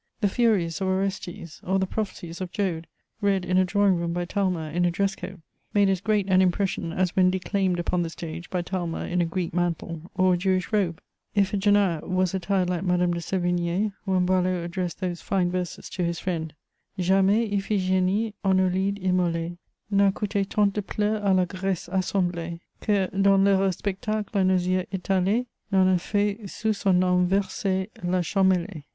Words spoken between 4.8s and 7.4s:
a dress coat, made as great an impression as when